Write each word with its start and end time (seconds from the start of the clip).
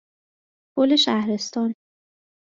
پل 0.73 0.95
شهرستان 0.95 1.75